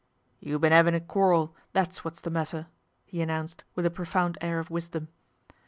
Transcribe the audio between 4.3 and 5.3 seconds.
air of visdom.